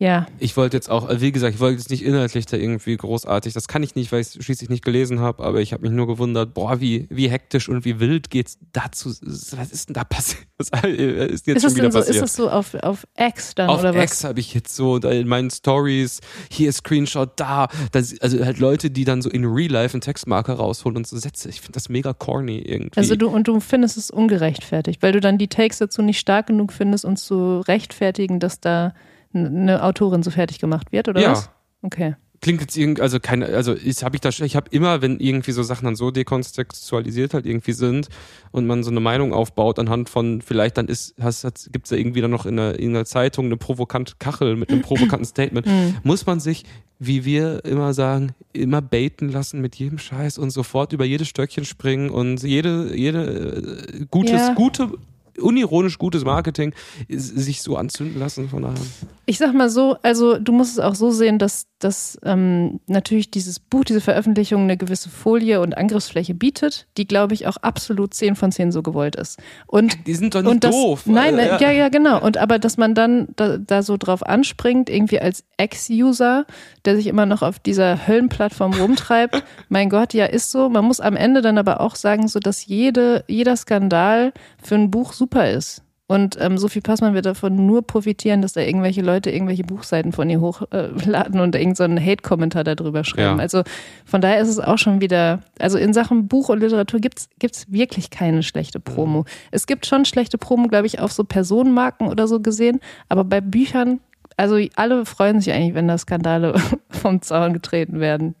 [0.00, 0.26] Ja.
[0.38, 3.66] Ich wollte jetzt auch, wie gesagt, ich wollte jetzt nicht inhaltlich da irgendwie großartig, das
[3.66, 6.06] kann ich nicht, weil ich es schließlich nicht gelesen habe, aber ich habe mich nur
[6.06, 10.46] gewundert, boah, wie, wie hektisch und wie wild geht's dazu, was ist denn da passiert?
[10.58, 12.16] Was ist jetzt ist schon wieder so, passiert?
[12.16, 13.96] Ist das so auf, auf X dann auf oder was?
[13.96, 18.58] Auf X habe ich jetzt so in meinen Stories, hier Screenshot, da, das, also halt
[18.60, 21.72] Leute, die dann so in Real Life einen Textmarker rausholen und so Sätze, ich finde
[21.72, 22.98] das mega corny irgendwie.
[22.98, 26.46] Also du, und du findest es ungerechtfertigt, weil du dann die Takes dazu nicht stark
[26.46, 28.94] genug findest, uns zu rechtfertigen, dass da
[29.32, 31.32] eine Autorin so fertig gemacht wird, oder ja.
[31.32, 31.50] was?
[31.82, 32.16] Okay.
[32.40, 35.50] Klingt jetzt irgendwie, also keine, also ich habe ich da, ich habe immer, wenn irgendwie
[35.50, 38.08] so Sachen dann so dekontextualisiert halt irgendwie sind
[38.52, 42.20] und man so eine Meinung aufbaut anhand von, vielleicht dann ist, gibt es da irgendwie
[42.20, 45.96] dann noch in einer, in einer Zeitung eine provokante Kachel mit einem provokanten Statement, mhm.
[46.04, 46.62] muss man sich,
[47.00, 51.64] wie wir immer sagen, immer baiten lassen mit jedem Scheiß und sofort über jedes Stöckchen
[51.64, 54.54] springen und jede, jede äh, gutes, ja.
[54.54, 54.92] gute
[55.40, 56.74] unironisch gutes Marketing,
[57.08, 58.78] sich so anzünden lassen von daher.
[59.26, 63.30] Ich sag mal so, also du musst es auch so sehen, dass, dass ähm, natürlich
[63.30, 68.14] dieses Buch, diese Veröffentlichung eine gewisse Folie und Angriffsfläche bietet, die, glaube ich, auch absolut
[68.14, 69.38] 10 von 10 so gewollt ist.
[69.66, 71.06] Und, die sind doch nicht das, doof.
[71.06, 71.60] Nein, ja.
[71.60, 72.22] ja, ja, genau.
[72.22, 76.46] Und aber, dass man dann da, da so drauf anspringt, irgendwie als Ex-User,
[76.86, 80.70] der sich immer noch auf dieser Höllenplattform rumtreibt, mein Gott, ja, ist so.
[80.70, 84.90] Man muss am Ende dann aber auch sagen, so dass jede, jeder Skandal für ein
[84.90, 85.82] Buch super ist.
[86.10, 90.30] Und ähm, Sophie Passmann wird davon nur profitieren, dass da irgendwelche Leute irgendwelche Buchseiten von
[90.30, 93.36] ihr hochladen und irgendeinen so Hate-Kommentar darüber schreiben.
[93.36, 93.42] Ja.
[93.42, 93.62] Also
[94.06, 97.70] von daher ist es auch schon wieder, also in Sachen Buch und Literatur gibt's gibt's
[97.70, 99.26] wirklich keine schlechte Promo.
[99.50, 103.42] Es gibt schon schlechte Promo, glaube ich, auf so Personenmarken oder so gesehen, aber bei
[103.42, 104.00] Büchern,
[104.38, 106.54] also alle freuen sich eigentlich, wenn da Skandale
[106.88, 108.34] vom Zaun getreten werden.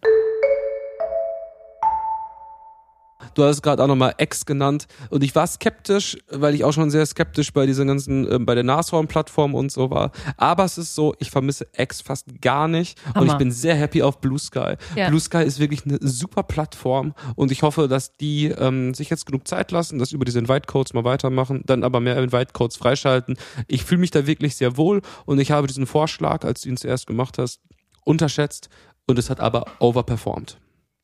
[3.34, 6.90] Du hast gerade auch nochmal X genannt und ich war skeptisch, weil ich auch schon
[6.90, 10.12] sehr skeptisch bei dieser ganzen, äh, bei der Nashorn-Plattform und so war.
[10.36, 13.22] Aber es ist so, ich vermisse X fast gar nicht Hammer.
[13.22, 14.74] und ich bin sehr happy auf Blue Sky.
[14.94, 15.08] Ja.
[15.08, 19.26] Blue Sky ist wirklich eine super Plattform und ich hoffe, dass die ähm, sich jetzt
[19.26, 23.36] genug Zeit lassen, das über diese Invite-Codes mal weitermachen, dann aber mehr Invite-Codes freischalten.
[23.66, 26.76] Ich fühle mich da wirklich sehr wohl und ich habe diesen Vorschlag, als du ihn
[26.76, 27.60] zuerst gemacht hast,
[28.04, 28.68] unterschätzt
[29.06, 30.58] und es hat aber overperformed.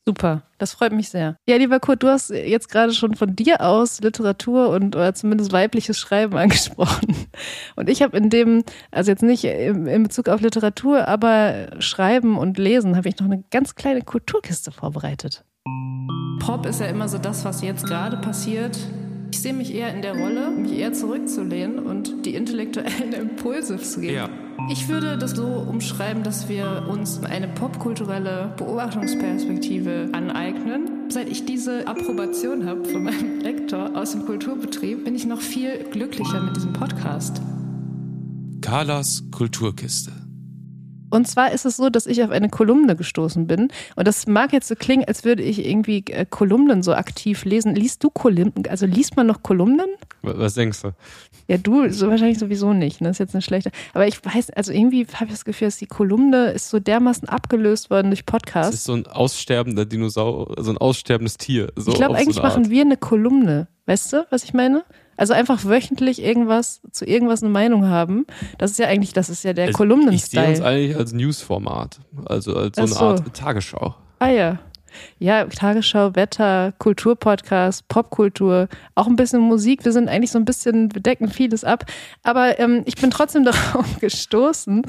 [0.07, 1.37] Super, das freut mich sehr.
[1.49, 5.53] Ja, lieber Kurt, du hast jetzt gerade schon von dir aus Literatur und oder zumindest
[5.53, 7.15] weibliches Schreiben angesprochen.
[7.77, 12.59] Und ich habe in dem, also jetzt nicht in Bezug auf Literatur, aber Schreiben und
[12.59, 15.43] Lesen, habe ich noch eine ganz kleine Kulturkiste vorbereitet.
[16.41, 18.79] Pop ist ja immer so das, was jetzt gerade passiert.
[19.35, 24.01] Ich sehe mich eher in der Rolle, mich eher zurückzulehnen und die intellektuellen Impulse zu
[24.01, 24.15] geben.
[24.15, 24.29] Ja.
[24.71, 31.11] Ich würde das so umschreiben, dass wir uns eine popkulturelle Beobachtungsperspektive aneignen.
[31.11, 35.83] Seit ich diese Approbation habe von meinem Lektor aus dem Kulturbetrieb, bin ich noch viel
[35.91, 37.43] glücklicher mit diesem Podcast.
[38.61, 40.13] Carlas Kulturkiste.
[41.15, 43.69] Und zwar ist es so, dass ich auf eine Kolumne gestoßen bin.
[43.95, 47.75] Und das mag jetzt so klingen, als würde ich irgendwie äh, Kolumnen so aktiv lesen.
[47.75, 48.65] Liest du Kolumnen?
[48.69, 49.87] Also liest man noch Kolumnen?
[50.23, 50.91] Was denkst du?
[51.47, 53.01] Ja, du so wahrscheinlich sowieso nicht.
[53.01, 53.09] Ne?
[53.09, 53.71] Das ist jetzt eine schlechte.
[53.93, 57.29] Aber ich weiß, also irgendwie habe ich das Gefühl, dass die Kolumne ist so dermaßen
[57.29, 58.71] abgelöst worden durch Podcasts.
[58.71, 61.71] Das ist so ein aussterbender Dinosaurier, so ein aussterbendes Tier.
[61.77, 63.69] So ich glaube, eigentlich so machen wir eine Kolumne.
[63.87, 64.85] Weißt du, was ich meine?
[65.17, 68.27] Also einfach wöchentlich irgendwas zu irgendwas eine Meinung haben.
[68.59, 70.17] Das ist ja eigentlich, das ist ja der also Kolumnen-Style.
[70.17, 73.95] Ich sehe uns eigentlich als Newsformat, also als so, so eine Art Tagesschau.
[74.19, 74.59] Ah ja.
[75.19, 79.85] Ja, Tagesschau, Wetter, Kulturpodcast, Popkultur, auch ein bisschen Musik.
[79.85, 81.85] Wir sind eigentlich so ein bisschen, wir decken vieles ab.
[82.23, 84.83] Aber ähm, ich bin trotzdem darauf gestoßen,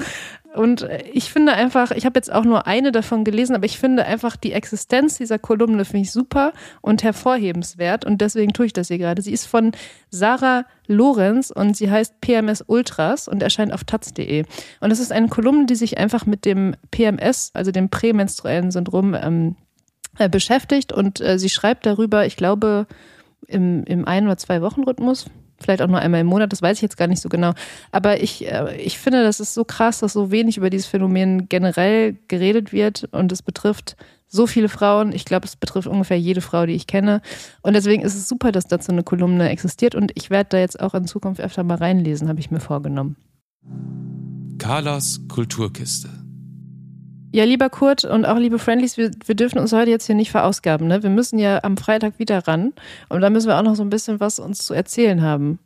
[0.56, 4.06] und ich finde einfach, ich habe jetzt auch nur eine davon gelesen, aber ich finde
[4.06, 8.88] einfach die Existenz dieser Kolumne finde ich super und hervorhebenswert und deswegen tue ich das
[8.88, 9.20] hier gerade.
[9.20, 9.72] Sie ist von
[10.08, 14.46] Sarah Lorenz und sie heißt PMS Ultras und erscheint auf taz.de.
[14.80, 19.12] Und es ist eine Kolumne, die sich einfach mit dem PMS, also dem prämenstruellen Syndrom,
[19.12, 19.65] ähm, äh,
[20.30, 22.86] beschäftigt und äh, sie schreibt darüber, ich glaube,
[23.46, 25.26] im, im ein- oder zwei Wochen Rhythmus
[25.60, 27.52] vielleicht auch nur einmal im Monat, das weiß ich jetzt gar nicht so genau.
[27.92, 31.48] Aber ich, äh, ich finde, das ist so krass, dass so wenig über dieses Phänomen
[31.48, 33.96] generell geredet wird und es betrifft
[34.28, 35.12] so viele Frauen.
[35.12, 37.22] Ich glaube, es betrifft ungefähr jede Frau, die ich kenne.
[37.62, 40.80] Und deswegen ist es super, dass dazu eine Kolumne existiert und ich werde da jetzt
[40.80, 43.16] auch in Zukunft öfter mal reinlesen, habe ich mir vorgenommen.
[44.58, 46.25] Carlas Kulturkiste.
[47.32, 50.30] Ja, lieber Kurt und auch liebe Friendlies, wir, wir dürfen uns heute jetzt hier nicht
[50.30, 50.86] verausgaben.
[50.86, 51.02] Ne?
[51.02, 52.72] Wir müssen ja am Freitag wieder ran
[53.08, 55.58] und da müssen wir auch noch so ein bisschen was uns zu erzählen haben.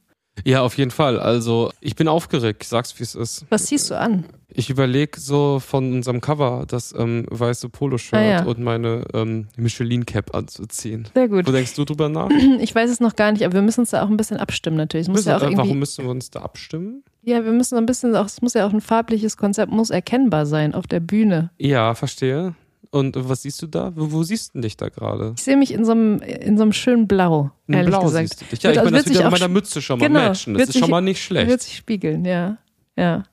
[0.45, 1.19] Ja, auf jeden Fall.
[1.19, 3.47] Also ich bin aufgeregt, ich sag's wie es ist.
[3.51, 4.25] Was ziehst du an?
[4.53, 8.43] Ich überlege so von unserem Cover das ähm, weiße Poloshirt ah, ja.
[8.45, 11.07] und meine ähm, Michelin-Cap anzuziehen.
[11.15, 11.47] Sehr gut.
[11.47, 12.29] Wo denkst du drüber nach?
[12.61, 14.77] Ich weiß es noch gar nicht, aber wir müssen uns da auch ein bisschen abstimmen
[14.77, 15.09] natürlich.
[15.09, 15.59] Muss ja auch irgendwie...
[15.59, 17.05] Warum müssen wir uns da abstimmen?
[17.23, 19.91] Ja, wir müssen so ein bisschen auch, es muss ja auch ein farbliches Konzept, muss
[19.91, 21.51] erkennbar sein auf der Bühne.
[21.59, 22.55] Ja, verstehe.
[22.93, 23.93] Und was siehst du da?
[23.95, 25.35] Wo, wo siehst du dich da gerade?
[25.37, 28.29] Ich sehe mich in so einem, in so einem schönen Blau, ehrlich Blau gesagt.
[28.31, 28.63] Siehst du dich.
[28.63, 30.55] Ja, ich meine, das wird mit meiner Mütze schon mal genau, matchen.
[30.55, 31.49] Das ist sich, schon mal nicht schlecht.
[31.49, 32.59] Wird sich spiegeln, ja.
[32.97, 33.25] Ja,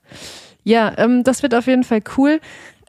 [0.62, 2.40] ja ähm, das wird auf jeden Fall cool.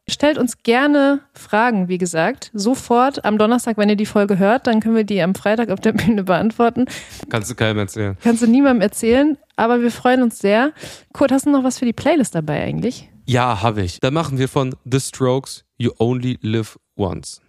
[0.07, 4.79] Stellt uns gerne Fragen, wie gesagt, sofort am Donnerstag, wenn ihr die Folge hört, dann
[4.79, 6.85] können wir die am Freitag auf der Bühne beantworten.
[7.29, 8.17] Kannst du keinem erzählen.
[8.23, 10.71] Kannst du niemandem erzählen, aber wir freuen uns sehr.
[11.13, 13.09] Kurt, hast du noch was für die Playlist dabei eigentlich?
[13.25, 13.99] Ja, habe ich.
[13.99, 17.41] Da machen wir von The Strokes You Only Live Once.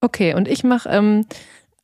[0.00, 1.24] Okay, und ich mache, ähm,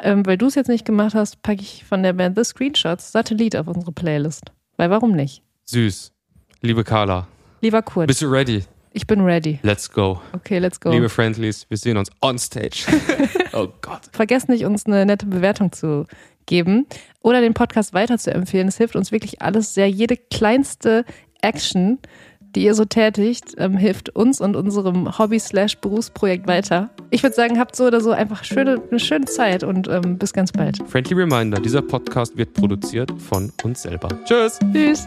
[0.01, 3.13] ähm, weil du es jetzt nicht gemacht hast, packe ich von der Band The Screenshots
[3.13, 4.53] Satellit auf unsere Playlist.
[4.77, 5.43] Weil warum nicht?
[5.67, 6.13] Süß.
[6.61, 7.29] Liebe Carla.
[7.61, 8.09] Lieber Kurt.
[8.09, 8.65] Bist du ready?
[8.93, 9.61] Ich bin ready.
[9.63, 10.21] Let's go.
[10.33, 10.91] Okay, let's go.
[10.91, 12.87] Liebe Friendlies, wir sehen uns on stage.
[13.53, 14.09] oh Gott.
[14.13, 16.07] Vergesst nicht, uns eine nette Bewertung zu
[16.47, 16.87] geben
[17.21, 18.67] oder den Podcast weiter zu empfehlen.
[18.67, 19.89] Es hilft uns wirklich alles sehr.
[19.89, 21.05] Jede kleinste
[21.43, 21.99] Action
[22.57, 26.91] die ihr so tätigt, ähm, hilft uns und unserem Hobby-Berufsprojekt weiter.
[27.11, 30.33] Ich würde sagen, habt so oder so einfach schöne, eine schöne Zeit und ähm, bis
[30.33, 30.79] ganz bald.
[30.89, 34.09] Friendly Reminder, dieser Podcast wird produziert von uns selber.
[34.25, 34.59] Tschüss.
[34.73, 35.07] Tschüss.